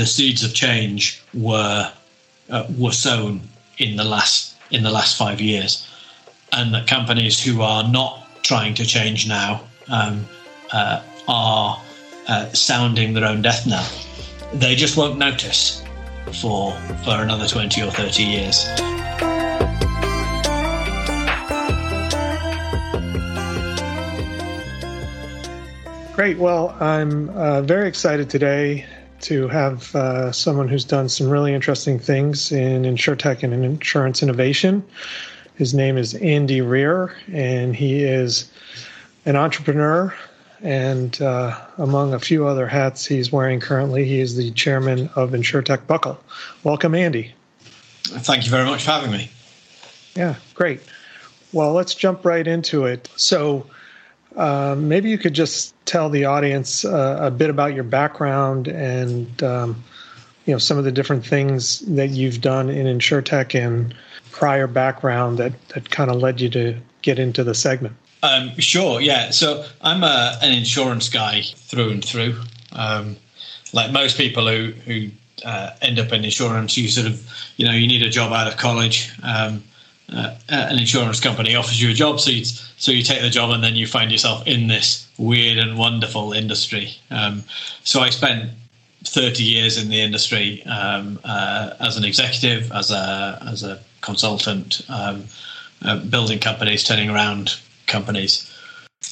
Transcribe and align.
the 0.00 0.06
seeds 0.06 0.42
of 0.42 0.54
change 0.54 1.22
were 1.34 1.92
uh, 2.48 2.66
were 2.78 2.90
sown 2.90 3.42
in 3.76 3.96
the 3.96 4.04
last 4.04 4.56
in 4.70 4.82
the 4.82 4.90
last 4.90 5.18
five 5.18 5.42
years, 5.42 5.86
and 6.54 6.72
that 6.72 6.86
companies 6.86 7.44
who 7.44 7.60
are 7.60 7.86
not 7.86 8.26
trying 8.42 8.72
to 8.72 8.86
change 8.86 9.28
now 9.28 9.60
um, 9.88 10.26
uh, 10.72 11.02
are 11.28 11.78
uh, 12.28 12.50
sounding 12.52 13.12
their 13.12 13.26
own 13.26 13.42
death 13.42 13.66
knell. 13.66 13.86
They 14.54 14.74
just 14.74 14.96
won't 14.96 15.18
notice 15.18 15.84
for 16.40 16.72
for 17.04 17.20
another 17.20 17.46
twenty 17.46 17.82
or 17.82 17.90
thirty 17.90 18.22
years. 18.22 18.64
Great. 26.14 26.38
Well, 26.38 26.74
I'm 26.80 27.28
uh, 27.30 27.60
very 27.60 27.86
excited 27.86 28.30
today 28.30 28.86
to 29.22 29.48
have 29.48 29.94
uh, 29.94 30.32
someone 30.32 30.68
who's 30.68 30.84
done 30.84 31.08
some 31.08 31.28
really 31.28 31.54
interesting 31.54 31.98
things 31.98 32.52
in 32.52 32.82
insurtech 32.82 33.42
and 33.42 33.52
in 33.52 33.64
insurance 33.64 34.22
innovation. 34.22 34.82
His 35.56 35.74
name 35.74 35.98
is 35.98 36.14
Andy 36.14 36.60
Rear, 36.60 37.14
and 37.32 37.76
he 37.76 38.02
is 38.04 38.50
an 39.26 39.36
entrepreneur. 39.36 40.14
And 40.62 41.20
uh, 41.22 41.58
among 41.78 42.12
a 42.12 42.18
few 42.18 42.46
other 42.46 42.66
hats 42.66 43.06
he's 43.06 43.32
wearing 43.32 43.60
currently, 43.60 44.04
he 44.04 44.20
is 44.20 44.36
the 44.36 44.50
chairman 44.52 45.08
of 45.14 45.30
InsurTech 45.30 45.86
Buckle. 45.86 46.18
Welcome, 46.64 46.94
Andy. 46.94 47.34
Thank 48.02 48.44
you 48.44 48.50
very 48.50 48.66
much 48.66 48.84
for 48.84 48.90
having 48.90 49.10
me. 49.10 49.30
Yeah, 50.14 50.34
great. 50.54 50.80
Well, 51.52 51.72
let's 51.72 51.94
jump 51.94 52.24
right 52.24 52.46
into 52.46 52.84
it. 52.84 53.08
So, 53.16 53.66
uh, 54.40 54.74
maybe 54.74 55.10
you 55.10 55.18
could 55.18 55.34
just 55.34 55.74
tell 55.84 56.08
the 56.08 56.24
audience 56.24 56.82
uh, 56.86 57.18
a 57.20 57.30
bit 57.30 57.50
about 57.50 57.74
your 57.74 57.84
background 57.84 58.68
and 58.68 59.42
um, 59.42 59.84
you 60.46 60.54
know 60.54 60.58
some 60.58 60.78
of 60.78 60.84
the 60.84 60.90
different 60.90 61.24
things 61.24 61.80
that 61.80 62.08
you've 62.08 62.40
done 62.40 62.70
in 62.70 62.86
insurtech 62.86 63.54
and 63.54 63.94
prior 64.30 64.66
background 64.66 65.36
that 65.36 65.52
that 65.68 65.90
kind 65.90 66.10
of 66.10 66.16
led 66.16 66.40
you 66.40 66.48
to 66.48 66.74
get 67.02 67.18
into 67.18 67.44
the 67.44 67.54
segment. 67.54 67.94
Um, 68.22 68.52
sure, 68.58 69.02
yeah. 69.02 69.30
So 69.30 69.66
I'm 69.82 70.02
a, 70.02 70.38
an 70.40 70.52
insurance 70.52 71.10
guy 71.10 71.42
through 71.42 71.90
and 71.90 72.02
through. 72.02 72.40
Um, 72.72 73.16
like 73.74 73.92
most 73.92 74.16
people 74.16 74.48
who 74.48 74.72
who 74.86 75.10
uh, 75.44 75.72
end 75.82 75.98
up 75.98 76.12
in 76.12 76.24
insurance, 76.24 76.78
you 76.78 76.88
sort 76.88 77.06
of 77.06 77.28
you 77.58 77.66
know 77.66 77.72
you 77.72 77.86
need 77.86 78.02
a 78.02 78.10
job 78.10 78.32
out 78.32 78.48
of 78.48 78.56
college. 78.56 79.12
Um, 79.22 79.64
uh, 80.12 80.34
an 80.48 80.78
insurance 80.78 81.20
company 81.20 81.54
offers 81.54 81.80
you 81.80 81.90
a 81.90 81.94
job, 81.94 82.20
so 82.20 82.30
you, 82.30 82.44
so 82.44 82.90
you 82.90 83.02
take 83.02 83.22
the 83.22 83.30
job, 83.30 83.50
and 83.50 83.62
then 83.62 83.76
you 83.76 83.86
find 83.86 84.10
yourself 84.10 84.46
in 84.46 84.66
this 84.66 85.08
weird 85.18 85.58
and 85.58 85.78
wonderful 85.78 86.32
industry. 86.32 86.92
Um, 87.10 87.44
so 87.84 88.00
I 88.00 88.10
spent 88.10 88.50
30 89.04 89.42
years 89.42 89.82
in 89.82 89.88
the 89.88 90.00
industry 90.00 90.64
um, 90.66 91.18
uh, 91.24 91.74
as 91.80 91.96
an 91.96 92.04
executive, 92.04 92.70
as 92.72 92.90
a 92.90 93.38
as 93.46 93.62
a 93.62 93.80
consultant, 94.00 94.82
um, 94.88 95.24
uh, 95.82 95.98
building 95.98 96.38
companies, 96.38 96.84
turning 96.84 97.10
around 97.10 97.58
companies. 97.86 98.46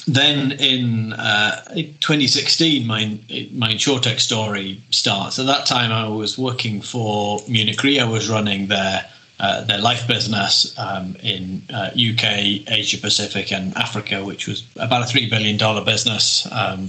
Then 0.06 0.52
in 0.52 1.12
uh, 1.14 1.64
2016, 1.74 2.86
my 2.86 3.18
my 3.52 3.72
insurtech 3.72 4.20
story 4.20 4.80
starts. 4.90 5.38
At 5.38 5.46
that 5.46 5.66
time, 5.66 5.92
I 5.92 6.08
was 6.08 6.36
working 6.36 6.82
for 6.82 7.40
Munich 7.48 7.82
Re. 7.82 7.98
I 8.00 8.04
was 8.04 8.28
running 8.28 8.66
their 8.66 9.08
uh, 9.40 9.62
their 9.62 9.78
life 9.78 10.06
business 10.08 10.76
um, 10.78 11.16
in 11.22 11.62
uh, 11.72 11.90
UK, 11.94 12.68
Asia 12.68 12.98
Pacific, 12.98 13.52
and 13.52 13.76
Africa, 13.76 14.24
which 14.24 14.46
was 14.46 14.66
about 14.76 15.02
a 15.02 15.06
three 15.06 15.28
billion 15.28 15.56
dollar 15.56 15.84
business, 15.84 16.46
um, 16.52 16.88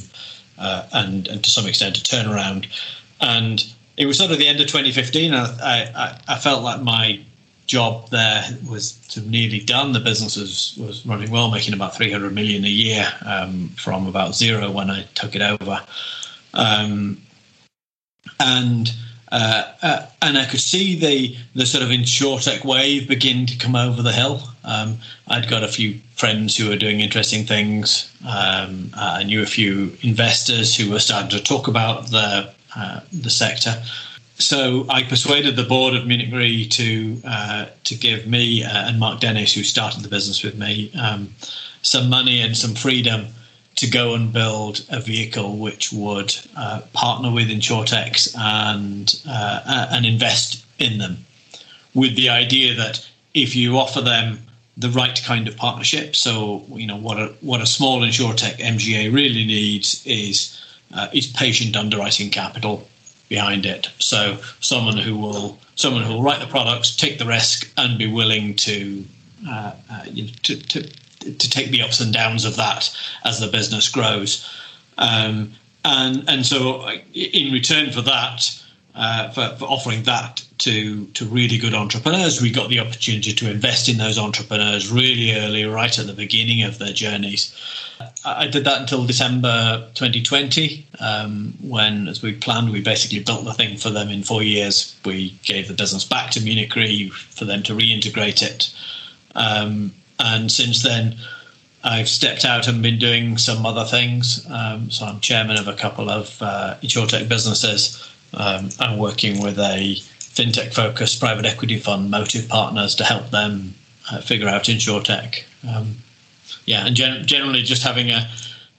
uh, 0.58 0.88
and 0.94 1.28
and 1.28 1.44
to 1.44 1.50
some 1.50 1.68
extent 1.68 1.98
a 1.98 2.02
turnaround. 2.02 2.68
And 3.22 3.64
it 3.98 4.06
was 4.06 4.18
sort 4.18 4.32
of 4.32 4.40
the 4.40 4.48
end 4.48 4.62
of 4.62 4.68
2015. 4.68 5.34
I, 5.34 5.44
I, 5.62 6.20
I 6.28 6.40
felt 6.40 6.64
like 6.64 6.82
my 6.82 7.20
job 7.70 8.10
there 8.10 8.44
was 8.68 8.98
nearly 9.28 9.60
done. 9.60 9.92
The 9.92 10.00
business 10.00 10.36
was, 10.36 10.76
was 10.78 11.06
running 11.06 11.30
well, 11.30 11.52
making 11.52 11.74
about 11.74 11.96
300 11.96 12.34
million 12.34 12.66
a 12.66 12.70
year 12.70 13.08
um, 13.26 13.70
from 13.78 14.08
about 14.08 14.36
zero 14.36 14.72
when 14.72 14.90
I 14.90 15.04
took 15.14 15.36
it 15.36 15.42
over. 15.42 15.80
Um, 16.56 17.22
and 18.40 18.92
uh, 19.32 19.64
uh, 19.82 20.06
and 20.22 20.38
I 20.38 20.46
could 20.46 20.60
see 20.60 20.98
the 20.98 21.36
the 21.56 21.66
sort 21.66 21.84
of 21.84 21.90
insurtech 21.90 22.66
wave 22.66 23.08
begin 23.08 23.46
to 23.46 23.58
come 23.58 23.76
over 23.76 24.02
the 24.02 24.12
hill. 24.12 24.42
Um, 24.64 24.98
I'd 25.28 25.50
got 25.50 25.64
a 25.64 25.68
few 25.68 26.00
friends 26.16 26.58
who 26.58 26.70
were 26.70 26.76
doing 26.76 27.00
interesting 27.00 27.46
things. 27.46 28.12
Um, 28.28 28.92
I 28.96 29.24
knew 29.24 29.42
a 29.42 29.48
few 29.48 29.96
investors 30.02 30.76
who 30.76 30.90
were 30.90 31.00
starting 31.00 31.30
to 31.30 31.44
talk 31.44 31.68
about 31.68 32.08
the 32.08 32.52
uh, 32.76 33.02
the 33.14 33.30
sector. 33.30 33.82
So 34.40 34.86
I 34.90 35.04
persuaded 35.04 35.58
the 35.58 35.64
board 35.64 35.94
of 35.96 36.08
Munich 36.08 36.34
Re 36.34 36.68
to 36.68 37.22
uh, 37.26 37.66
to 37.84 37.96
give 37.96 38.26
me 38.26 38.64
uh, 38.64 38.88
and 38.88 39.00
Mark 39.00 39.20
Dennis, 39.20 39.54
who 39.54 39.64
started 39.64 40.02
the 40.02 40.10
business 40.10 40.44
with 40.44 40.58
me, 40.58 40.92
um, 41.00 41.36
some 41.82 42.10
money 42.10 42.42
and 42.42 42.58
some 42.58 42.74
freedom 42.74 43.28
to 43.80 43.88
go 43.88 44.14
and 44.14 44.34
build 44.34 44.86
a 44.90 45.00
vehicle 45.00 45.56
which 45.56 45.94
would 45.94 46.36
uh, 46.58 46.82
partner 46.92 47.32
with 47.32 47.48
InsurTechs 47.50 48.38
and 48.38 49.22
uh, 49.26 49.88
and 49.90 50.06
invest 50.06 50.66
in 50.80 50.98
them, 50.98 51.26
with 51.94 52.14
the 52.18 52.28
idea 52.28 52.76
that 52.76 53.08
if 53.34 53.56
you 53.56 53.78
offer 53.78 54.02
them 54.02 54.40
the 54.76 54.90
right 54.90 55.22
kind 55.24 55.48
of 55.48 55.56
partnership, 55.56 56.14
so 56.14 56.66
you 56.74 56.88
know 56.88 56.98
what 56.98 57.18
a 57.18 57.28
what 57.40 57.62
a 57.62 57.66
small 57.66 58.02
InsurTech 58.02 58.58
MGA 58.58 59.14
really 59.14 59.46
needs 59.46 60.06
is 60.06 60.62
uh, 60.94 61.08
is 61.14 61.28
patient 61.28 61.78
underwriting 61.78 62.30
capital 62.30 62.86
behind 63.30 63.66
it. 63.66 63.88
So 64.00 64.40
someone 64.60 64.98
who 64.98 65.18
will 65.18 65.58
someone 65.76 66.04
who 66.04 66.16
will 66.16 66.24
write 66.24 66.42
the 66.42 66.48
products, 66.48 66.94
take 66.94 67.18
the 67.18 67.26
risk, 67.26 67.72
and 67.78 67.98
be 67.98 68.12
willing 68.12 68.56
to 68.56 69.06
uh, 69.48 69.72
uh, 69.90 70.04
to, 70.44 70.58
to 70.58 70.92
to 71.38 71.50
take 71.50 71.72
the 71.72 71.82
ups 71.82 72.00
and 72.00 72.14
downs 72.14 72.46
of 72.46 72.56
that 72.58 72.96
as 73.24 73.40
the 73.40 73.48
business 73.48 73.90
grows. 73.90 74.50
Um, 74.98 75.54
and 75.86 76.30
and 76.30 76.46
so 76.46 76.90
in 77.14 77.54
return 77.54 77.92
for 77.92 78.02
that, 78.02 78.62
uh, 78.96 79.30
for, 79.30 79.56
for, 79.58 79.66
offering 79.66 80.04
that 80.04 80.46
to 80.60 81.06
to 81.08 81.26
really 81.26 81.58
good 81.58 81.74
entrepreneurs, 81.74 82.42
we 82.42 82.52
got 82.52 82.70
the 82.70 82.80
opportunity 82.80 83.32
to 83.34 83.50
invest 83.50 83.88
in 83.88 83.98
those 83.98 84.18
entrepreneurs 84.18 84.92
really 84.92 85.34
early, 85.36 85.64
right 85.64 85.98
at 85.98 86.06
the 86.08 86.14
beginning 86.14 86.64
of 86.64 86.80
their 86.80 86.94
journeys. 86.94 87.56
I 88.26 88.48
did 88.48 88.64
that 88.64 88.82
until 88.82 89.06
December 89.06 89.86
2020, 89.94 90.88
um, 91.02 91.54
when, 91.62 92.08
as 92.08 92.22
we 92.22 92.34
planned, 92.34 92.72
we 92.72 92.82
basically 92.82 93.20
built 93.20 93.44
the 93.44 93.54
thing 93.54 93.78
for 93.78 93.90
them 93.90 94.10
in 94.10 94.24
four 94.24 94.42
years. 94.42 94.96
We 95.04 95.32
gave 95.44 95.68
the 95.68 95.74
business 95.74 96.06
back 96.06 96.32
to 96.32 96.42
Munich 96.42 96.74
Re 96.76 97.10
for 97.10 97.44
them 97.44 97.62
to 97.64 97.74
reintegrate 97.74 98.42
it. 98.42 98.74
Um, 99.36 99.94
and 100.20 100.52
since 100.52 100.84
then, 100.84 101.18
I've 101.84 102.10
stepped 102.10 102.44
out 102.44 102.68
and 102.68 102.84
been 102.84 103.00
doing 103.00 103.38
some 103.38 103.66
other 103.66 103.86
things. 103.86 104.46
Um, 104.50 104.92
so 104.92 105.06
I'm 105.06 105.20
chairman 105.22 105.58
of 105.58 105.68
a 105.68 105.74
couple 105.74 106.10
of 106.10 106.42
uh, 106.42 106.76
insurtech 106.84 107.30
businesses. 107.30 108.06
Um, 108.34 108.70
I'm 108.80 108.98
working 108.98 109.42
with 109.42 109.58
a 109.58 109.96
fintech 110.20 110.74
focused 110.74 111.20
private 111.20 111.46
equity 111.46 111.80
fund, 111.80 112.12
Motive 112.12 112.48
Partners, 112.50 112.96
to 112.96 113.04
help 113.04 113.30
them 113.30 113.74
uh, 114.12 114.22
figure 114.22 114.48
out 114.48 114.64
insurtech. 114.64 115.44
Um, 115.68 115.96
yeah, 116.66 116.86
and 116.86 116.96
gen- 116.96 117.26
generally 117.26 117.64
just 117.64 117.84
having 117.84 118.12
a 118.12 118.30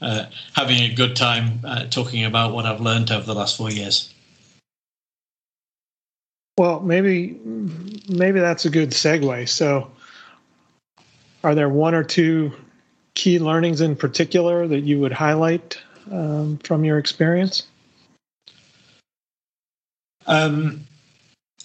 uh, 0.03 0.27
having 0.55 0.79
a 0.79 0.95
good 0.95 1.15
time 1.15 1.61
uh, 1.65 1.85
talking 1.87 2.25
about 2.25 2.53
what 2.55 2.65
I've 2.65 2.81
learned 2.81 3.11
over 3.11 3.27
the 3.27 3.35
last 3.35 3.57
four 3.57 3.71
years. 3.71 4.13
Well, 6.57 6.81
maybe 6.81 7.39
maybe 8.09 8.41
that's 8.41 8.65
a 8.65 8.71
good 8.71 8.91
segue. 8.91 9.49
So 9.49 9.91
are 11.43 11.55
there 11.55 11.69
one 11.69 11.95
or 11.95 12.05
two 12.05 12.53
key 13.15 13.39
learnings 13.39 13.81
in 13.81 13.97
particular 13.97 14.67
that 14.67 14.81
you 14.81 15.01
would 15.01 15.13
highlight 15.13 15.79
um, 16.11 16.59
from 16.59 16.85
your 16.85 16.99
experience? 16.99 17.67
Um, 20.27 20.87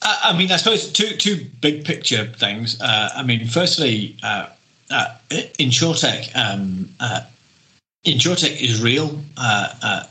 I, 0.02 0.20
I, 0.26 0.38
mean, 0.38 0.52
I 0.52 0.58
suppose 0.58 0.92
two 0.92 1.16
two 1.18 1.46
big 1.62 1.86
picture 1.86 2.26
things. 2.26 2.80
Uh, 2.82 3.10
I 3.16 3.24
mean, 3.24 3.48
firstly, 3.48 4.18
uh, 4.24 4.48
uh, 4.90 5.16
insurtech 5.30 6.36
um, 6.36 6.94
uh, 7.00 7.22
is 8.04 8.82
real. 8.82 9.20
Uh, 9.38 9.74
uh, 9.82 10.04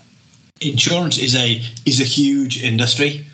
insurance 0.61 1.19
is 1.19 1.35
a 1.35 1.63
is 1.85 2.01
a 2.01 2.05
huge 2.05 2.63
industry. 2.63 3.27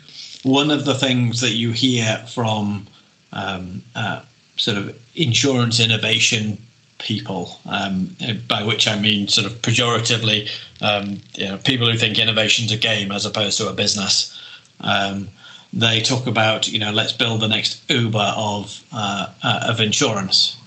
One 0.43 0.71
of 0.71 0.85
the 0.85 0.95
things 0.95 1.41
that 1.41 1.51
you 1.51 1.71
hear 1.71 2.17
from 2.27 2.87
um, 3.31 3.83
uh, 3.95 4.23
sort 4.61 4.77
of 4.77 4.95
insurance 5.15 5.79
innovation 5.79 6.55
people, 6.99 7.59
um, 7.65 8.15
by 8.47 8.61
which 8.61 8.87
I 8.87 8.99
mean 8.99 9.27
sort 9.27 9.47
of 9.47 9.53
pejoratively, 9.63 10.49
um, 10.81 11.19
you 11.33 11.47
know, 11.47 11.57
people 11.57 11.91
who 11.91 11.97
think 11.97 12.19
innovation's 12.19 12.71
a 12.71 12.77
game 12.77 13.11
as 13.11 13.25
opposed 13.25 13.57
to 13.57 13.69
a 13.69 13.73
business. 13.73 14.39
Um, 14.81 15.29
they 15.73 15.99
talk 15.99 16.27
about, 16.27 16.67
you 16.67 16.77
know, 16.77 16.91
let's 16.91 17.11
build 17.11 17.41
the 17.41 17.47
next 17.47 17.81
Uber 17.89 18.33
of 18.37 18.83
uh, 18.93 19.33
uh, 19.41 19.67
of 19.69 19.81
insurance. 19.81 20.57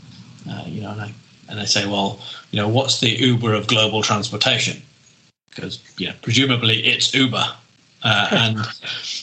Uh, 0.51 0.65
you 0.67 0.81
know, 0.81 0.91
and 0.91 1.01
I, 1.01 1.15
and 1.49 1.61
they 1.61 1.67
say, 1.67 1.87
well, 1.87 2.19
you 2.51 2.59
know, 2.59 2.69
what's 2.69 2.99
the 2.99 3.11
Uber 3.11 3.55
of 3.55 3.69
global 3.69 4.03
transportation? 4.03 4.83
Because, 5.51 5.79
you 5.99 6.09
know, 6.09 6.15
presumably 6.21 6.85
it's 6.85 7.15
Uber. 7.15 7.47
Uh, 8.05 8.29
and 8.31 8.59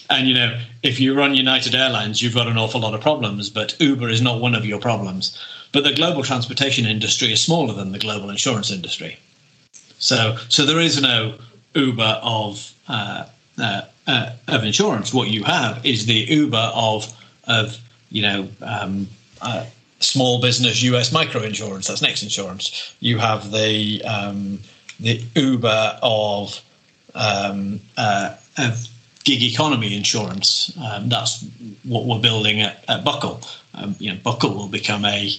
and 0.10 0.28
you 0.28 0.34
know, 0.34 0.60
if 0.82 1.00
you 1.00 1.14
run 1.14 1.36
United 1.36 1.76
Airlines, 1.76 2.22
you've 2.22 2.34
got 2.34 2.48
an 2.48 2.58
awful 2.58 2.82
lot 2.82 2.96
of 2.96 3.02
problems, 3.02 3.50
but 3.50 3.80
Uber 3.80 4.10
is 4.10 4.22
not 4.22 4.42
one 4.42 4.56
of 4.56 4.66
your 4.66 4.80
problems. 4.80 5.38
But 5.72 5.84
the 5.84 5.94
global 5.94 6.24
transportation 6.24 6.86
industry 6.86 7.32
is 7.32 7.42
smaller 7.42 7.74
than 7.74 7.92
the 7.92 8.00
global 8.00 8.30
insurance 8.30 8.72
industry. 8.72 9.18
So, 10.00 10.36
so 10.50 10.66
there 10.66 10.80
is 10.80 11.02
no 11.02 11.36
Uber 11.76 12.20
of 12.24 12.74
uh, 12.88 13.26
uh, 13.58 13.82
uh, 14.08 14.32
of 14.48 14.64
insurance. 14.64 15.14
What 15.14 15.30
you 15.30 15.44
have 15.44 15.86
is 15.86 16.08
the 16.08 16.26
Uber 16.26 16.72
of 16.74 17.08
of 17.46 17.78
you 18.10 18.24
know 18.24 18.50
um, 18.64 19.08
uh, 19.42 19.66
small 20.00 20.42
business 20.42 20.82
US 20.82 21.12
micro 21.12 21.44
insurance. 21.44 21.88
That's 21.88 22.02
Next 22.02 22.24
Insurance. 22.24 22.96
You 23.00 23.20
have 23.20 23.52
the 23.52 24.04
um, 24.04 24.60
the 25.00 25.24
Uber 25.36 26.00
of 26.02 26.60
um, 27.14 27.80
uh, 27.98 28.36
of 28.58 28.88
gig 29.24 29.44
economy 29.44 29.96
insurance. 29.96 30.76
Um, 30.84 31.10
that's 31.10 31.46
what 31.84 32.06
we're 32.06 32.20
building 32.20 32.62
at, 32.62 32.84
at 32.88 33.04
Buckle. 33.04 33.42
Um, 33.74 33.96
you 34.00 34.12
know, 34.12 34.18
Buckle 34.24 34.54
will 34.54 34.68
become 34.68 35.06
a 35.06 35.32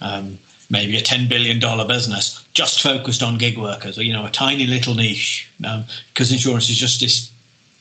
um, 0.00 0.38
maybe 0.70 0.96
a 0.96 1.00
ten 1.00 1.28
billion 1.28 1.58
dollar 1.60 1.86
business 1.86 2.44
just 2.52 2.80
focused 2.80 3.22
on 3.22 3.38
gig 3.38 3.58
workers, 3.58 3.98
or 3.98 4.02
you 4.02 4.12
know, 4.12 4.26
a 4.26 4.30
tiny 4.30 4.66
little 4.66 4.94
niche 4.94 5.50
because 5.58 6.30
um, 6.30 6.34
insurance 6.34 6.68
is 6.68 6.76
just 6.76 7.00
this. 7.00 7.32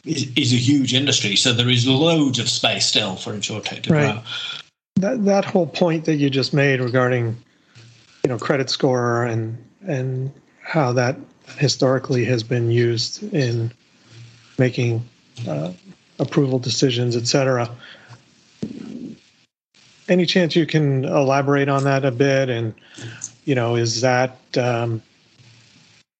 Is, 0.06 0.32
is, 0.36 0.54
a 0.54 0.58
huge 0.58 0.94
industry, 0.94 1.36
so 1.36 1.52
there 1.52 1.68
is 1.68 1.88
loads 1.88 2.38
of 2.38 2.48
space 2.48 2.86
still 2.86 3.16
for 3.16 3.34
insurtech 3.34 3.82
to 3.82 3.92
right. 3.92 4.14
grow. 4.14 4.22
That 4.98 5.26
that 5.26 5.46
whole 5.46 5.66
point 5.66 6.06
that 6.06 6.18
you 6.18 6.30
just 6.30 6.54
made 6.54 6.80
regarding, 6.80 7.36
you 8.24 8.30
know, 8.30 8.38
credit 8.38 8.70
score 8.70 9.24
and 9.24 9.58
and 9.88 10.32
how 10.62 10.94
that 10.94 11.18
historically 11.58 12.24
has 12.26 12.44
been 12.44 12.70
used 12.70 13.24
in 13.34 13.72
making 14.58 15.04
uh, 15.48 15.72
approval 16.20 16.60
decisions, 16.60 17.16
et 17.16 17.28
cetera. 17.28 17.70
Any 20.08 20.26
chance 20.26 20.56
you 20.56 20.66
can 20.66 21.04
elaborate 21.06 21.68
on 21.68 21.84
that 21.86 22.06
a 22.06 22.12
bit? 22.12 22.50
And 22.50 22.74
you 23.46 23.56
know, 23.56 23.76
is 23.76 24.02
that 24.02 24.38
um, 24.58 25.02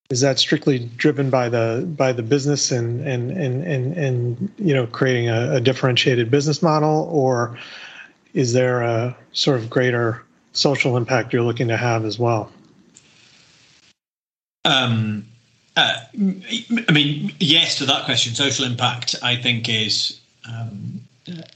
is 0.10 0.22
that 0.22 0.40
strictly 0.40 0.80
driven 0.98 1.30
by 1.30 1.50
the 1.50 1.88
by 1.98 2.12
the 2.12 2.24
business 2.24 2.72
and 2.72 3.06
and 3.08 3.32
and 3.32 3.64
and, 3.64 3.98
and 3.98 4.54
you 4.58 4.74
know 4.74 4.88
creating 4.88 5.30
a, 5.30 5.56
a 5.56 5.62
differentiated 5.62 6.30
business 6.30 6.62
model, 6.62 7.08
or 7.12 7.58
is 8.34 8.54
there 8.54 8.82
a 8.82 9.16
sort 9.32 9.58
of 9.60 9.70
greater 9.70 10.24
social 10.54 10.98
impact 10.98 11.34
you're 11.34 11.42
looking 11.42 11.68
to 11.68 11.78
have 11.78 12.06
as 12.06 12.20
well? 12.20 12.52
Um, 14.64 15.28
uh, 15.78 15.96
I 16.88 16.92
mean, 16.92 17.34
yes 17.40 17.78
to 17.80 17.86
that 17.86 18.06
question. 18.06 18.34
Social 18.34 18.66
impact, 18.66 19.16
I 19.22 19.36
think, 19.36 19.68
is 19.68 20.20
um, 20.48 21.02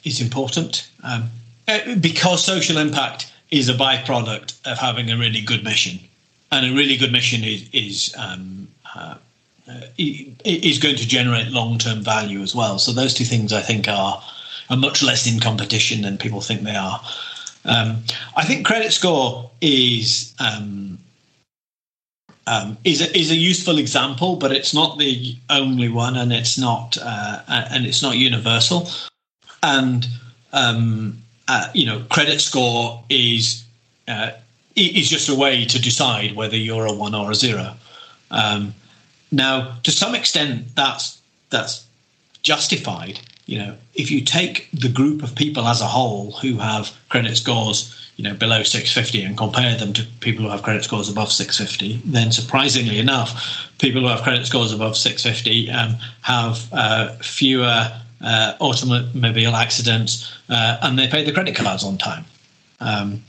is 0.04 0.20
important 0.20 0.90
um, 1.04 1.30
uh, 1.68 1.96
because 1.96 2.44
social 2.44 2.78
impact 2.78 3.32
is 3.52 3.70
a 3.70 3.74
byproduct 3.74 4.60
of 4.70 4.78
having 4.78 5.10
a 5.10 5.18
really 5.18 5.42
good 5.42 5.64
mission, 5.64 6.00
and 6.52 6.66
a 6.66 6.76
really 6.76 6.98
good 6.98 7.12
mission 7.12 7.44
is 7.44 7.70
is 7.72 8.14
um, 8.18 8.68
uh, 8.96 9.16
uh 9.70 9.82
is 9.98 10.80
going 10.80 10.98
to 10.98 11.08
generate 11.08 11.48
long 11.48 11.78
term 11.78 12.02
value 12.02 12.42
as 12.42 12.54
well. 12.54 12.78
So 12.78 12.92
those 12.92 13.14
two 13.14 13.26
things, 13.26 13.54
I 13.54 13.62
think, 13.62 13.88
are 13.88 14.22
are 14.70 14.78
much 14.78 15.02
less 15.02 15.28
in 15.32 15.40
competition 15.40 16.02
than 16.02 16.18
people 16.18 16.42
think 16.42 16.62
they 16.62 16.76
are. 16.76 17.02
Um, 17.66 18.04
I 18.36 18.46
think 18.46 18.66
credit 18.66 18.92
score 18.92 19.50
is 19.62 20.34
um, 20.40 20.98
um, 22.50 22.78
is 22.84 23.00
a, 23.00 23.16
is 23.16 23.30
a 23.30 23.36
useful 23.36 23.78
example, 23.78 24.36
but 24.36 24.52
it's 24.52 24.74
not 24.74 24.98
the 24.98 25.36
only 25.52 25.88
one, 25.88 26.18
and 26.18 26.34
it's 26.34 26.58
not 26.58 26.98
uh, 27.00 27.44
and 27.48 27.86
it's 27.86 28.02
not 28.02 28.18
universal. 28.18 28.90
And 29.62 30.08
um, 30.52 31.22
uh, 31.48 31.70
you 31.76 31.86
know, 31.86 32.04
credit 32.10 32.42
score 32.42 33.04
is 33.08 33.64
uh, 34.08 34.32
is 34.76 35.10
just 35.10 35.30
a 35.30 35.36
way 35.36 35.66
to 35.66 35.80
decide 35.80 36.36
whether 36.36 36.58
you're 36.58 36.88
a 36.88 36.94
one 36.94 37.14
or 37.14 37.30
a 37.30 37.36
zero. 37.36 37.76
Um, 38.32 38.74
now, 39.32 39.78
to 39.84 39.92
some 39.92 40.16
extent, 40.16 40.76
that's 40.76 41.22
that's 41.52 41.86
justified. 42.42 43.20
You 43.50 43.58
know, 43.60 43.76
if 43.96 44.12
you 44.12 44.22
take 44.22 44.70
the 44.72 44.90
group 44.90 45.24
of 45.24 45.36
people 45.36 45.68
as 45.68 45.82
a 45.82 45.88
whole 45.88 46.32
who 46.42 46.58
have 46.58 46.92
credit 47.10 47.36
scores 47.36 47.96
you 48.16 48.24
know 48.24 48.34
below 48.34 48.64
650 48.64 49.24
and 49.24 49.38
compare 49.38 49.76
them 49.78 49.94
to 49.94 50.04
people 50.20 50.44
who 50.44 50.52
have 50.52 50.62
credit 50.62 50.84
scores 50.84 51.10
above 51.10 51.32
650 51.32 52.02
then 52.04 52.34
surprisingly 52.34 53.00
enough 53.00 53.70
people 53.80 54.02
who 54.02 54.08
have 54.08 54.24
credit 54.24 54.46
scores 54.46 54.74
above 54.74 54.98
650 54.98 55.72
um, 55.72 55.96
have 56.22 56.68
uh, 56.74 57.16
fewer 57.22 57.90
uh, 58.22 58.54
automobile 58.60 59.56
accidents 59.56 60.32
uh, 60.50 60.78
and 60.82 60.98
they 60.98 61.08
pay 61.08 61.24
the 61.24 61.32
credit 61.32 61.56
cards 61.56 61.84
on 61.84 61.98
time. 61.98 62.26
Um, 62.80 63.24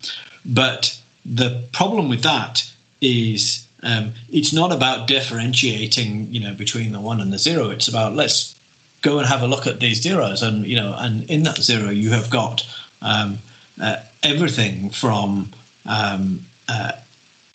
but 0.45 1.01
the 1.25 1.63
problem 1.73 2.09
with 2.09 2.23
that 2.23 2.69
is 3.01 3.67
um, 3.83 4.13
it's 4.31 4.53
not 4.53 4.73
about 4.73 5.07
differentiating 5.07 6.33
you 6.33 6.41
know 6.41 6.55
between 6.55 6.93
the 6.93 7.01
one 7.01 7.21
and 7.21 7.33
the 7.33 7.39
zero. 7.39 7.71
It's 7.71 7.89
about 7.89 8.15
let's 8.15 8.55
go 9.03 9.19
and 9.19 9.27
have 9.27 9.43
a 9.43 9.47
look 9.47 9.67
at 9.67 9.81
these 9.81 10.01
zeros 10.01 10.43
and 10.43 10.67
you 10.67 10.77
know 10.77 10.95
and 10.99 11.29
in 11.31 11.43
that 11.43 11.59
zero 11.59 11.91
you 11.91 12.11
have 12.11 12.31
got 12.31 12.67
um, 13.03 13.39
uh, 13.81 13.97
everything 14.23 14.91
from 14.91 15.51
um, 15.87 16.45
uh, 16.69 16.93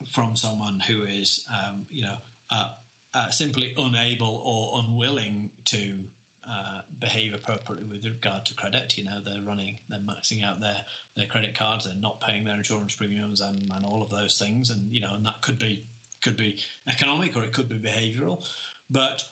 from 0.09 0.35
someone 0.35 0.79
who 0.79 1.03
is 1.03 1.45
um, 1.49 1.85
you 1.89 2.01
know 2.01 2.19
uh, 2.49 2.77
uh, 3.13 3.31
simply 3.31 3.73
unable 3.77 4.35
or 4.37 4.79
unwilling 4.79 5.49
to 5.63 6.09
uh, 6.43 6.83
behave 6.99 7.33
appropriately 7.33 7.87
with 7.87 8.05
regard 8.05 8.45
to 8.45 8.53
credit. 8.53 8.97
You 8.97 9.03
know, 9.03 9.19
they're 9.19 9.41
running, 9.41 9.79
they're 9.89 9.99
maxing 9.99 10.43
out 10.43 10.59
their 10.59 10.85
their 11.15 11.25
credit 11.25 11.55
cards, 11.55 11.85
they're 11.85 11.95
not 11.95 12.21
paying 12.21 12.43
their 12.43 12.57
insurance 12.57 12.95
premiums, 12.95 13.41
and, 13.41 13.71
and 13.71 13.83
all 13.83 14.03
of 14.03 14.11
those 14.11 14.37
things. 14.37 14.69
And 14.69 14.91
you 14.91 14.99
know, 14.99 15.15
and 15.15 15.25
that 15.25 15.41
could 15.41 15.57
be 15.57 15.87
could 16.21 16.37
be 16.37 16.61
economic 16.85 17.35
or 17.35 17.43
it 17.43 17.53
could 17.53 17.67
be 17.67 17.79
behavioural, 17.79 18.47
but 18.91 19.31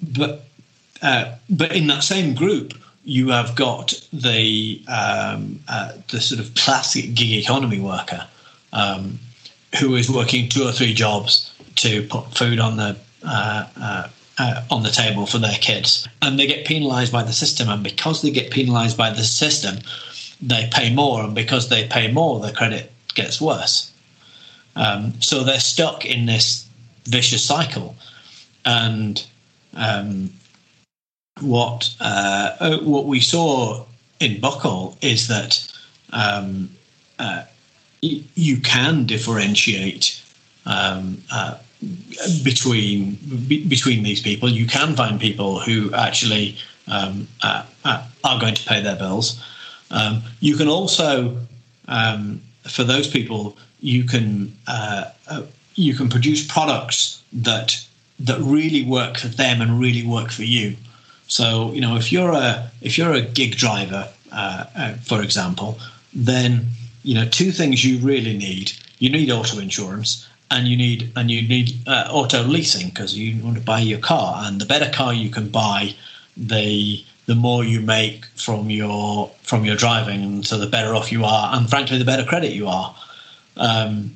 but 0.00 0.45
uh, 1.02 1.34
but 1.50 1.74
in 1.74 1.86
that 1.88 2.02
same 2.02 2.34
group, 2.34 2.74
you 3.04 3.28
have 3.28 3.54
got 3.54 3.94
the 4.12 4.82
um, 4.88 5.60
uh, 5.68 5.92
the 6.10 6.20
sort 6.20 6.40
of 6.40 6.54
classic 6.54 7.14
gig 7.14 7.32
economy 7.32 7.80
worker 7.80 8.26
um, 8.72 9.18
who 9.78 9.94
is 9.94 10.10
working 10.10 10.48
two 10.48 10.64
or 10.64 10.72
three 10.72 10.92
jobs 10.92 11.52
to 11.76 12.02
put 12.08 12.36
food 12.36 12.58
on 12.58 12.76
the 12.76 12.96
uh, 13.22 13.66
uh, 13.80 14.08
uh 14.38 14.62
on 14.70 14.82
the 14.82 14.90
table 14.90 15.26
for 15.26 15.38
their 15.38 15.56
kids, 15.58 16.08
and 16.22 16.38
they 16.38 16.46
get 16.46 16.66
penalised 16.66 17.12
by 17.12 17.22
the 17.22 17.32
system. 17.32 17.68
And 17.68 17.82
because 17.82 18.22
they 18.22 18.30
get 18.30 18.50
penalised 18.50 18.96
by 18.96 19.10
the 19.10 19.24
system, 19.24 19.78
they 20.40 20.68
pay 20.72 20.92
more, 20.92 21.22
and 21.22 21.34
because 21.34 21.68
they 21.68 21.86
pay 21.86 22.10
more, 22.10 22.40
their 22.40 22.52
credit 22.52 22.92
gets 23.14 23.40
worse. 23.40 23.92
Um, 24.74 25.14
so 25.22 25.42
they're 25.42 25.60
stuck 25.60 26.04
in 26.04 26.26
this 26.26 26.66
vicious 27.04 27.44
cycle, 27.44 27.94
and 28.64 29.24
um, 29.74 30.32
what 31.40 31.94
uh, 32.00 32.56
uh, 32.60 32.78
what 32.78 33.06
we 33.06 33.20
saw 33.20 33.84
in 34.20 34.40
Buckle 34.40 34.96
is 35.02 35.28
that 35.28 35.66
um, 36.12 36.70
uh, 37.18 37.42
you 38.00 38.58
can 38.58 39.04
differentiate 39.04 40.22
um, 40.64 41.22
uh, 41.30 41.58
between 42.42 43.18
b- 43.46 43.66
between 43.66 44.02
these 44.02 44.22
people. 44.22 44.48
You 44.48 44.66
can 44.66 44.96
find 44.96 45.20
people 45.20 45.60
who 45.60 45.92
actually 45.94 46.56
um, 46.88 47.28
uh, 47.42 47.64
uh, 47.84 48.06
are 48.24 48.40
going 48.40 48.54
to 48.54 48.64
pay 48.66 48.82
their 48.82 48.96
bills. 48.96 49.42
Um, 49.90 50.22
you 50.40 50.56
can 50.56 50.68
also, 50.68 51.36
um, 51.88 52.40
for 52.64 52.82
those 52.82 53.08
people, 53.08 53.56
you 53.80 54.04
can 54.04 54.56
you 55.74 55.94
can 55.94 56.08
produce 56.08 56.46
products 56.46 57.22
that 57.32 57.86
that 58.18 58.40
really 58.40 58.82
work 58.82 59.18
for 59.18 59.28
them 59.28 59.60
and 59.60 59.78
really 59.78 60.06
work 60.06 60.30
for 60.30 60.42
you. 60.42 60.74
So 61.28 61.72
you 61.72 61.80
know 61.80 61.96
if 61.96 62.12
you're 62.12 62.32
a 62.32 62.70
if 62.80 62.96
you're 62.96 63.14
a 63.14 63.22
gig 63.22 63.56
driver, 63.56 64.08
uh, 64.32 64.64
uh, 64.74 64.94
for 65.04 65.22
example, 65.22 65.78
then 66.12 66.66
you 67.02 67.14
know 67.14 67.26
two 67.28 67.50
things 67.52 67.84
you 67.84 67.98
really 67.98 68.36
need: 68.36 68.72
you 68.98 69.10
need 69.10 69.30
auto 69.30 69.58
insurance 69.58 70.26
and 70.50 70.68
you 70.68 70.76
need 70.76 71.12
and 71.16 71.30
you 71.30 71.46
need 71.46 71.76
uh, 71.86 72.08
auto 72.10 72.42
leasing 72.42 72.88
because 72.88 73.16
you 73.16 73.42
want 73.42 73.56
to 73.56 73.62
buy 73.62 73.80
your 73.80 73.98
car. 73.98 74.42
And 74.44 74.60
the 74.60 74.66
better 74.66 74.90
car 74.90 75.12
you 75.12 75.30
can 75.30 75.48
buy, 75.48 75.94
the 76.36 77.04
the 77.26 77.34
more 77.34 77.64
you 77.64 77.80
make 77.80 78.26
from 78.36 78.70
your 78.70 79.30
from 79.42 79.64
your 79.64 79.76
driving, 79.76 80.22
and 80.22 80.46
so 80.46 80.58
the 80.58 80.66
better 80.66 80.94
off 80.94 81.10
you 81.10 81.24
are, 81.24 81.54
and 81.56 81.68
frankly, 81.68 81.98
the 81.98 82.04
better 82.04 82.24
credit 82.24 82.52
you 82.52 82.68
are. 82.68 82.94
Um, 83.56 84.12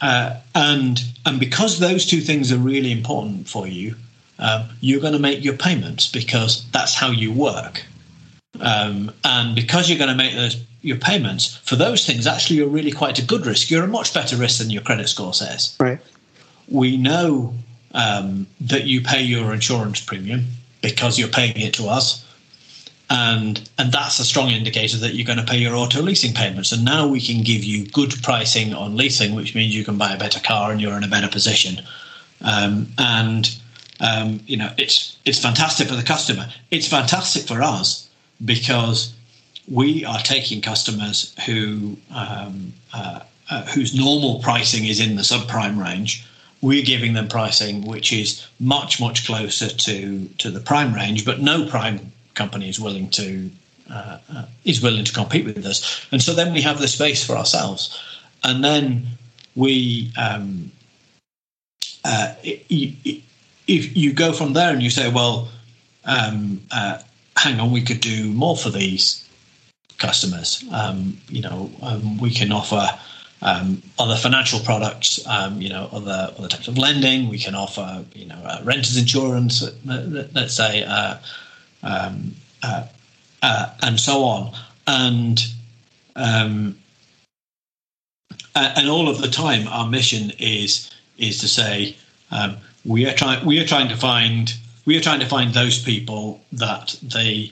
uh, 0.00 0.40
and 0.54 1.02
and 1.24 1.38
because 1.38 1.78
those 1.78 2.04
two 2.04 2.20
things 2.20 2.52
are 2.52 2.58
really 2.58 2.90
important 2.90 3.48
for 3.48 3.66
you, 3.66 3.94
um, 4.38 4.68
you're 4.80 5.00
going 5.00 5.12
to 5.12 5.18
make 5.18 5.44
your 5.44 5.56
payments 5.56 6.10
because 6.10 6.64
that's 6.72 6.94
how 6.94 7.10
you 7.10 7.32
work. 7.32 7.84
Um, 8.60 9.12
and 9.24 9.54
because 9.54 9.88
you're 9.88 9.98
going 9.98 10.10
to 10.10 10.16
make 10.16 10.34
those 10.34 10.62
your 10.82 10.98
payments 10.98 11.56
for 11.64 11.76
those 11.76 12.06
things, 12.06 12.26
actually, 12.26 12.56
you're 12.56 12.68
really 12.68 12.92
quite 12.92 13.18
a 13.18 13.24
good 13.24 13.46
risk. 13.46 13.70
You're 13.70 13.84
a 13.84 13.88
much 13.88 14.12
better 14.12 14.36
risk 14.36 14.58
than 14.58 14.70
your 14.70 14.82
credit 14.82 15.08
score 15.08 15.32
says. 15.32 15.76
Right. 15.80 15.98
We 16.68 16.96
know 16.96 17.54
um, 17.92 18.46
that 18.60 18.84
you 18.84 19.00
pay 19.00 19.22
your 19.22 19.52
insurance 19.54 20.00
premium 20.00 20.44
because 20.82 21.18
you're 21.18 21.28
paying 21.28 21.56
it 21.56 21.74
to 21.74 21.86
us, 21.86 22.24
and 23.08 23.68
and 23.78 23.92
that's 23.92 24.18
a 24.18 24.24
strong 24.24 24.50
indicator 24.50 24.98
that 24.98 25.14
you're 25.14 25.26
going 25.26 25.38
to 25.38 25.44
pay 25.44 25.58
your 25.58 25.74
auto 25.74 26.02
leasing 26.02 26.34
payments. 26.34 26.70
And 26.70 26.84
now 26.84 27.06
we 27.06 27.20
can 27.20 27.42
give 27.42 27.64
you 27.64 27.86
good 27.86 28.12
pricing 28.22 28.74
on 28.74 28.96
leasing, 28.96 29.34
which 29.34 29.54
means 29.54 29.74
you 29.74 29.84
can 29.84 29.96
buy 29.96 30.12
a 30.12 30.18
better 30.18 30.40
car 30.40 30.70
and 30.70 30.80
you're 30.80 30.96
in 30.96 31.04
a 31.04 31.08
better 31.08 31.28
position. 31.28 31.80
Um, 32.42 32.88
and 32.98 33.56
um, 34.00 34.40
you 34.46 34.56
know 34.56 34.72
it's 34.76 35.16
it's 35.24 35.38
fantastic 35.38 35.88
for 35.88 35.96
the 35.96 36.02
customer. 36.02 36.48
It's 36.70 36.88
fantastic 36.88 37.46
for 37.46 37.62
us 37.62 38.08
because 38.44 39.14
we 39.68 40.04
are 40.04 40.18
taking 40.18 40.60
customers 40.60 41.34
who 41.46 41.96
um, 42.14 42.72
uh, 42.92 43.20
uh, 43.50 43.62
whose 43.66 43.94
normal 43.94 44.40
pricing 44.40 44.86
is 44.86 45.00
in 45.00 45.16
the 45.16 45.22
subprime 45.22 45.82
range. 45.82 46.26
We're 46.60 46.84
giving 46.84 47.12
them 47.12 47.28
pricing 47.28 47.82
which 47.86 48.12
is 48.12 48.46
much 48.58 49.00
much 49.00 49.26
closer 49.26 49.68
to 49.68 50.26
to 50.38 50.50
the 50.50 50.60
prime 50.60 50.94
range, 50.94 51.24
but 51.24 51.40
no 51.40 51.66
prime 51.66 52.12
company 52.34 52.68
is 52.68 52.80
willing 52.80 53.10
to 53.10 53.50
uh, 53.90 54.18
uh, 54.34 54.46
is 54.64 54.82
willing 54.82 55.04
to 55.04 55.12
compete 55.12 55.44
with 55.44 55.64
us. 55.64 56.06
And 56.10 56.22
so 56.22 56.34
then 56.34 56.52
we 56.52 56.62
have 56.62 56.80
the 56.80 56.88
space 56.88 57.24
for 57.24 57.36
ourselves, 57.36 58.00
and 58.42 58.64
then 58.64 59.06
we. 59.54 60.12
Um, 60.16 60.70
uh, 62.06 62.34
if 63.66 63.96
you 63.96 64.12
go 64.12 64.32
from 64.32 64.52
there 64.52 64.72
and 64.72 64.82
you 64.82 64.90
say, 64.90 65.10
well, 65.10 65.48
um, 66.04 66.60
uh, 66.70 66.98
hang 67.36 67.60
on, 67.60 67.70
we 67.72 67.80
could 67.80 68.00
do 68.00 68.32
more 68.32 68.56
for 68.56 68.70
these 68.70 69.26
customers. 69.98 70.64
Um, 70.72 71.18
you 71.28 71.42
know, 71.42 71.70
um, 71.82 72.18
we 72.18 72.30
can 72.30 72.52
offer 72.52 72.86
um, 73.42 73.82
other 73.98 74.16
financial 74.16 74.60
products, 74.60 75.24
um, 75.26 75.60
you 75.60 75.68
know, 75.68 75.88
other 75.92 76.32
other 76.38 76.48
types 76.48 76.68
of 76.68 76.78
lending. 76.78 77.28
We 77.28 77.38
can 77.38 77.54
offer, 77.54 78.04
you 78.14 78.26
know, 78.26 78.36
uh, 78.36 78.60
renters 78.64 78.96
insurance, 78.96 79.62
let's 79.84 80.54
say, 80.54 80.82
uh, 80.84 81.18
um, 81.82 82.34
uh, 82.62 82.86
uh, 83.42 83.66
and 83.82 84.00
so 84.00 84.24
on. 84.24 84.52
And 84.86 85.40
and 86.16 86.76
all 88.88 89.08
of 89.08 89.20
the 89.20 89.28
time, 89.28 89.68
our 89.68 89.86
mission 89.86 90.32
is 90.38 90.90
is 91.18 91.38
to 91.40 91.48
say 91.48 91.96
we 92.84 93.06
are 93.06 93.14
trying 93.14 93.44
we 93.44 93.58
are 93.58 93.66
trying 93.66 93.88
to 93.88 93.96
find 93.96 94.54
we 94.84 94.96
are 94.96 95.00
trying 95.00 95.20
to 95.20 95.26
find 95.26 95.54
those 95.54 95.82
people 95.82 96.40
that 96.52 96.96
the 97.02 97.50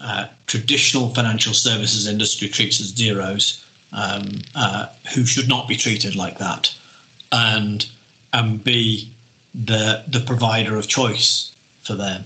uh, 0.00 0.28
traditional 0.46 1.12
financial 1.14 1.52
services 1.52 2.06
industry 2.06 2.48
treats 2.48 2.80
as 2.80 2.88
zeros, 2.88 3.64
um, 3.92 4.40
uh, 4.54 4.86
who 5.14 5.24
should 5.24 5.48
not 5.48 5.66
be 5.66 5.76
treated 5.76 6.14
like 6.14 6.38
that, 6.38 6.74
and 7.32 7.90
and 8.32 8.62
be 8.62 9.12
the 9.54 10.04
the 10.06 10.20
provider 10.20 10.76
of 10.76 10.86
choice 10.86 11.54
for 11.82 11.94
them. 11.94 12.24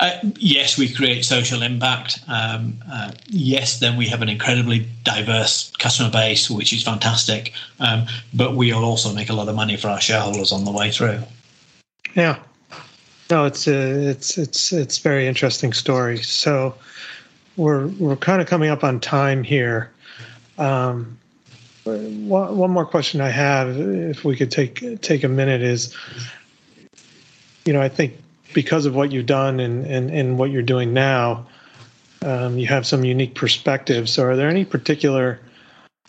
Uh, 0.00 0.18
yes, 0.38 0.76
we 0.76 0.92
create 0.92 1.24
social 1.24 1.62
impact. 1.62 2.18
Um, 2.26 2.82
uh, 2.90 3.12
yes, 3.28 3.78
then 3.78 3.96
we 3.96 4.06
have 4.08 4.22
an 4.22 4.28
incredibly 4.28 4.88
diverse 5.04 5.70
customer 5.78 6.10
base, 6.10 6.50
which 6.50 6.72
is 6.72 6.82
fantastic. 6.82 7.52
Um, 7.78 8.06
but 8.34 8.56
we 8.56 8.72
will 8.72 8.84
also 8.84 9.14
make 9.14 9.30
a 9.30 9.32
lot 9.32 9.48
of 9.48 9.54
money 9.54 9.76
for 9.76 9.88
our 9.88 10.00
shareholders 10.00 10.50
on 10.50 10.64
the 10.64 10.72
way 10.72 10.90
through. 10.90 11.20
Yeah, 12.14 12.38
no, 13.30 13.44
it's 13.44 13.66
a, 13.66 14.10
it's 14.10 14.38
it's 14.38 14.72
it's 14.72 14.98
very 14.98 15.26
interesting 15.26 15.72
story. 15.72 16.18
So 16.18 16.74
we're 17.56 17.88
we're 17.88 18.16
kind 18.16 18.40
of 18.40 18.48
coming 18.48 18.70
up 18.70 18.84
on 18.84 19.00
time 19.00 19.42
here. 19.42 19.90
Um, 20.58 21.18
one, 21.84 22.56
one 22.56 22.70
more 22.70 22.86
question 22.86 23.20
I 23.20 23.30
have, 23.30 23.76
if 23.78 24.24
we 24.24 24.36
could 24.36 24.50
take 24.50 25.00
take 25.02 25.24
a 25.24 25.28
minute, 25.28 25.62
is 25.62 25.94
you 27.64 27.72
know 27.72 27.82
I 27.82 27.88
think 27.88 28.14
because 28.54 28.86
of 28.86 28.94
what 28.94 29.12
you've 29.12 29.26
done 29.26 29.60
and, 29.60 29.84
and, 29.84 30.10
and 30.10 30.38
what 30.38 30.50
you're 30.50 30.62
doing 30.62 30.94
now, 30.94 31.46
um, 32.22 32.56
you 32.56 32.66
have 32.68 32.86
some 32.86 33.04
unique 33.04 33.34
perspectives. 33.34 34.12
So, 34.12 34.24
are 34.24 34.36
there 34.36 34.48
any 34.48 34.64
particular, 34.64 35.40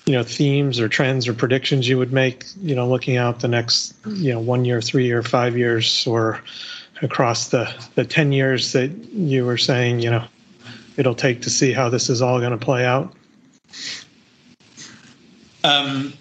you 0.06 0.14
know, 0.14 0.24
themes 0.24 0.80
or 0.80 0.88
trends 0.88 1.28
or 1.28 1.34
predictions 1.34 1.88
you 1.90 1.98
would 1.98 2.14
make, 2.14 2.46
you 2.62 2.76
know, 2.76 2.88
looking 2.88 3.18
out 3.18 3.40
the 3.40 3.48
next, 3.48 3.94
you 4.06 4.32
know, 4.32 4.40
one 4.40 4.64
year, 4.64 4.82
three 4.82 5.06
year, 5.06 5.24
five 5.24 5.58
years, 5.58 6.06
or 6.06 6.42
across 7.02 7.50
the 7.50 7.72
the 7.96 8.06
ten 8.06 8.32
years 8.32 8.72
that 8.74 8.92
you 9.14 9.46
were 9.46 9.58
saying, 9.58 10.00
you 10.00 10.10
know, 10.10 10.24
it'll 10.98 11.16
take 11.16 11.42
to 11.42 11.50
see 11.50 11.72
how 11.72 11.90
this 11.90 12.10
is 12.10 12.22
all 12.22 12.40
going 12.40 12.52
to 12.52 12.58
play 12.58 12.86
out? 12.86 13.14
Um, 15.64 16.14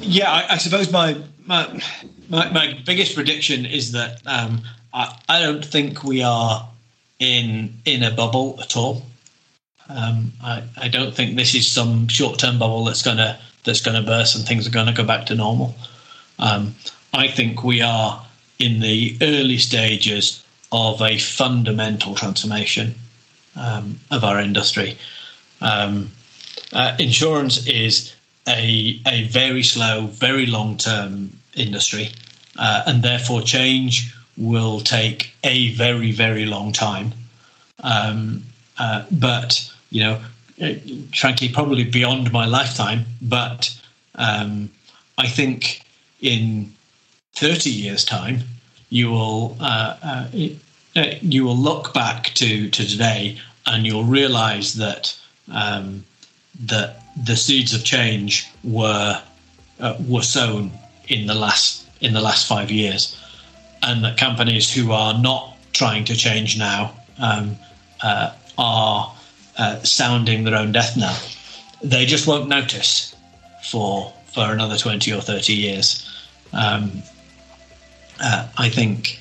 yeah, 0.00 0.30
I, 0.30 0.54
I 0.54 0.56
suppose 0.58 0.92
my 0.92 1.16
my 1.46 1.82
my, 2.28 2.50
my 2.50 2.78
biggest 2.84 3.14
prediction 3.14 3.64
is 3.66 3.92
that 3.92 4.20
um, 4.26 4.62
I, 4.92 5.16
I 5.28 5.40
don't 5.40 5.64
think 5.64 6.04
we 6.04 6.22
are 6.22 6.68
in 7.18 7.74
in 7.84 8.02
a 8.02 8.10
bubble 8.10 8.58
at 8.60 8.76
all. 8.76 9.02
Um, 9.88 10.32
I, 10.42 10.62
I 10.76 10.88
don't 10.88 11.14
think 11.14 11.36
this 11.36 11.54
is 11.54 11.66
some 11.66 12.08
short 12.08 12.38
term 12.38 12.58
bubble 12.58 12.84
that's 12.84 13.02
gonna 13.02 13.38
that's 13.64 13.80
gonna 13.80 14.02
burst 14.02 14.36
and 14.36 14.46
things 14.46 14.66
are 14.66 14.70
gonna 14.70 14.92
go 14.92 15.04
back 15.04 15.26
to 15.26 15.34
normal. 15.34 15.74
Um, 16.38 16.74
I 17.12 17.28
think 17.28 17.62
we 17.62 17.82
are 17.82 18.24
in 18.58 18.80
the 18.80 19.16
early 19.20 19.58
stages 19.58 20.44
of 20.70 21.02
a 21.02 21.18
fundamental 21.18 22.14
transformation 22.14 22.94
um, 23.56 24.00
of 24.10 24.24
our 24.24 24.40
industry. 24.40 24.96
Um, 25.60 26.10
uh, 26.72 26.96
insurance 26.98 27.66
is 27.66 28.14
a 28.48 29.00
a 29.06 29.24
very 29.24 29.62
slow, 29.62 30.06
very 30.06 30.46
long 30.46 30.76
term 30.76 31.38
industry, 31.54 32.10
uh, 32.58 32.82
and 32.86 33.02
therefore 33.02 33.42
change 33.42 34.14
will 34.36 34.80
take 34.80 35.34
a 35.44 35.74
very 35.74 36.12
very 36.12 36.46
long 36.46 36.72
time. 36.72 37.12
Um, 37.80 38.44
uh, 38.78 39.04
but 39.10 39.70
you 39.90 40.00
know, 40.02 40.20
uh, 40.60 40.74
frankly, 41.14 41.48
probably 41.48 41.84
beyond 41.84 42.32
my 42.32 42.46
lifetime. 42.46 43.04
But 43.20 43.78
um, 44.14 44.70
I 45.18 45.28
think 45.28 45.82
in 46.20 46.72
thirty 47.34 47.70
years' 47.70 48.04
time, 48.04 48.40
you 48.88 49.10
will 49.10 49.56
uh, 49.60 49.96
uh, 50.02 50.26
uh, 50.96 51.14
you 51.20 51.44
will 51.44 51.56
look 51.56 51.94
back 51.94 52.34
to 52.34 52.68
to 52.70 52.86
today, 52.86 53.38
and 53.66 53.86
you'll 53.86 54.04
realise 54.04 54.74
that 54.74 55.18
um, 55.52 56.04
that 56.66 57.02
the 57.24 57.36
seeds 57.36 57.74
of 57.74 57.84
change 57.84 58.48
were 58.64 59.20
were 60.08 60.22
sown 60.22 60.70
in 61.08 61.26
the 61.26 61.34
last 61.34 61.86
in 62.00 62.12
the 62.12 62.20
last 62.20 62.46
five 62.46 62.70
years, 62.70 63.16
and 63.82 64.04
that 64.04 64.16
companies 64.16 64.72
who 64.72 64.92
are 64.92 65.18
not 65.18 65.56
trying 65.72 66.04
to 66.04 66.14
change 66.14 66.58
now 66.58 66.92
um, 67.18 67.56
uh, 68.02 68.32
are 68.58 69.14
uh, 69.58 69.78
sounding 69.82 70.44
their 70.44 70.56
own 70.56 70.72
death 70.72 70.96
knell. 70.96 71.18
They 71.82 72.06
just 72.06 72.26
won't 72.26 72.48
notice 72.48 73.14
for 73.64 74.12
for 74.34 74.50
another 74.50 74.76
twenty 74.76 75.12
or 75.12 75.20
thirty 75.20 75.54
years. 75.54 76.08
Um, 76.52 77.02
uh, 78.20 78.48
I 78.56 78.68
think 78.68 79.20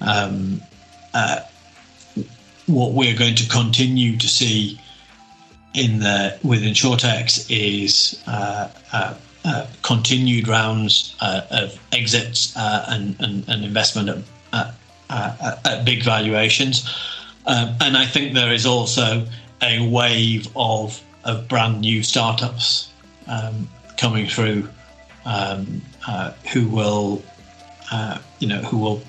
um, 0.00 0.60
uh, 1.14 1.40
what 2.66 2.92
we're 2.92 3.16
going 3.16 3.34
to 3.36 3.48
continue 3.48 4.16
to 4.18 4.28
see 4.28 4.78
in 5.74 6.00
the 6.00 6.38
with 6.42 6.62
InsurTechs 6.62 7.46
is 7.50 8.22
uh, 8.26 8.68
uh 8.92 9.14
uh, 9.44 9.66
continued 9.82 10.46
rounds 10.46 11.16
of 11.20 11.76
exits 11.90 12.54
and, 12.56 13.16
and, 13.18 13.44
and, 13.48 13.64
investment 13.64 14.24
at, 14.52 14.74
at 15.10 15.84
big 15.84 16.04
valuations. 16.04 16.88
Um, 17.46 17.76
and 17.80 17.96
I 17.96 18.06
think 18.06 18.34
there 18.34 18.52
is 18.52 18.66
also 18.66 19.26
a 19.62 19.88
wave 19.88 20.48
of, 20.56 21.02
of 21.24 21.48
brand 21.48 21.80
new 21.80 22.02
startups 22.02 22.90
um, 23.26 23.68
coming 23.96 24.26
through 24.26 24.68
um, 25.24 25.82
who 26.52 26.68
will, 26.68 27.22
you 28.38 28.48
know, 28.48 28.58
who 28.58 28.78
will 28.78 29.02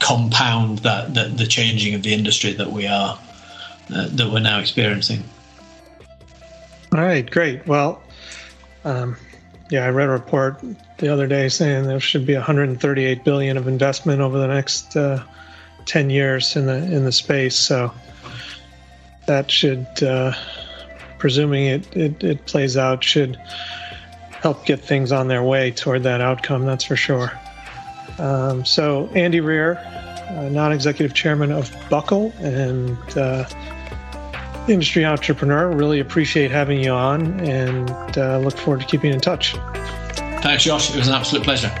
compound 0.00 0.78
that, 0.80 1.14
that, 1.14 1.36
the 1.36 1.46
changing 1.46 1.94
of 1.94 2.02
the 2.02 2.12
industry 2.12 2.52
that 2.52 2.70
we 2.70 2.86
are 2.86 3.18
uh, 3.94 4.08
that 4.10 4.30
we're 4.30 4.40
now 4.40 4.58
experiencing. 4.58 5.22
All 6.92 7.00
right, 7.00 7.28
great. 7.28 7.66
Well, 7.66 8.02
um, 8.84 9.16
yeah, 9.70 9.84
I 9.84 9.90
read 9.90 10.08
a 10.08 10.12
report 10.12 10.60
the 10.98 11.08
other 11.08 11.26
day 11.26 11.48
saying 11.48 11.84
there 11.84 12.00
should 12.00 12.26
be 12.26 12.34
138 12.34 13.24
billion 13.24 13.56
of 13.56 13.68
investment 13.68 14.20
over 14.20 14.38
the 14.38 14.46
next 14.46 14.96
10 15.86 16.10
years 16.10 16.56
in 16.56 16.66
the 16.66 16.76
in 16.76 17.04
the 17.04 17.12
space. 17.12 17.56
So 17.56 17.92
that 19.26 19.50
should, 19.50 19.86
uh, 20.02 20.32
presuming 21.18 21.66
it, 21.66 21.96
it, 21.96 22.22
it 22.22 22.46
plays 22.46 22.76
out, 22.76 23.02
should 23.02 23.36
help 24.30 24.64
get 24.64 24.80
things 24.80 25.12
on 25.12 25.28
their 25.28 25.42
way 25.42 25.70
toward 25.70 26.02
that 26.04 26.20
outcome. 26.20 26.64
That's 26.64 26.84
for 26.84 26.96
sure. 26.96 27.32
Um, 28.18 28.64
so 28.64 29.08
Andy 29.14 29.40
Rear, 29.40 29.78
uh, 30.30 30.48
non-executive 30.48 31.14
chairman 31.14 31.52
of 31.52 31.74
Buckle 31.90 32.32
and 32.38 32.96
uh, 33.16 33.48
industry 34.68 35.04
entrepreneur. 35.04 35.70
Really 35.70 36.00
appreciate 36.00 36.50
having 36.50 36.82
you 36.82 36.92
on 36.92 37.40
and 37.40 37.90
uh, 38.16 38.38
look 38.38 38.56
forward 38.56 38.80
to 38.80 38.86
keeping 38.86 39.12
in 39.12 39.20
touch. 39.20 39.54
Thanks, 40.42 40.64
Josh. 40.64 40.90
It 40.90 40.96
was 40.96 41.08
an 41.08 41.14
absolute 41.14 41.44
pleasure. 41.44 41.72